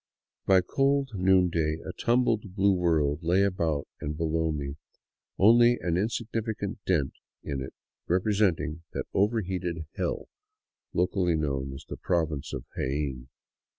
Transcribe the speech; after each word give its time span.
By 0.47 0.61
cold 0.61 1.11
noonday 1.13 1.77
a 1.85 1.93
tumbled, 1.93 2.55
blue 2.55 2.73
world 2.73 3.19
lay 3.21 3.43
about 3.43 3.87
and 3.99 4.17
below 4.17 4.51
me, 4.51 4.77
only 5.37 5.77
an 5.79 5.95
insignificant 5.95 6.79
dent 6.87 7.13
in 7.43 7.61
it 7.61 7.75
representing 8.07 8.81
that 8.93 9.05
overheated 9.13 9.85
hell 9.97 10.27
locally 10.91 11.35
known 11.35 11.71
as 11.75 11.85
the 11.85 11.97
Province 11.97 12.51
of 12.51 12.65
Jaen. 12.75 13.27